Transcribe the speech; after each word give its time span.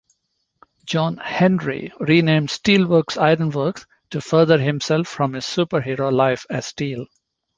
John 0.83 1.17
Henry 1.17 1.93
renamed 1.99 2.49
Steelworks 2.49 3.21
Ironworks 3.21 3.85
to 4.09 4.19
further 4.19 4.57
himself 4.57 5.07
from 5.07 5.33
his 5.33 5.45
superhero 5.45 6.11
life 6.11 6.43
as 6.49 6.65
Steel. 6.65 7.05